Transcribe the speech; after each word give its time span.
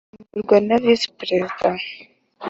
asimburwa 0.07 0.55
na 0.67 0.75
Visi-perezida. 0.83 1.69